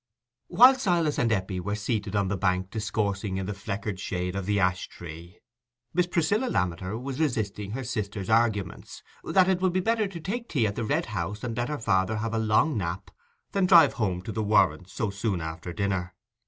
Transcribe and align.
While 0.47 0.73
Silas 0.79 1.19
and 1.19 1.31
Eppie 1.31 1.59
were 1.59 1.75
seated 1.75 2.15
on 2.15 2.27
the 2.27 2.35
bank 2.35 2.71
discoursing 2.71 3.37
in 3.37 3.45
the 3.45 3.53
fleckered 3.53 3.99
shade 3.99 4.35
of 4.35 4.47
the 4.47 4.59
ash 4.59 4.87
tree, 4.87 5.37
Miss 5.93 6.07
Priscilla 6.07 6.47
Lammeter 6.49 6.99
was 6.99 7.19
resisting 7.19 7.73
her 7.73 7.83
sister's 7.83 8.27
arguments, 8.27 9.03
that 9.23 9.47
it 9.47 9.61
would 9.61 9.73
be 9.73 9.79
better 9.79 10.07
to 10.07 10.19
take 10.19 10.49
tea 10.49 10.65
at 10.65 10.75
the 10.75 10.83
Red 10.83 11.05
House, 11.13 11.43
and 11.43 11.55
let 11.55 11.69
her 11.69 11.77
father 11.77 12.17
have 12.17 12.33
a 12.33 12.39
long 12.39 12.75
nap, 12.75 13.11
than 13.51 13.67
drive 13.67 13.93
home 13.93 14.23
to 14.23 14.31
the 14.31 14.41
Warrens 14.41 14.91
so 14.91 15.11
soon 15.11 15.39
after 15.39 15.71
dinner. 15.71 16.15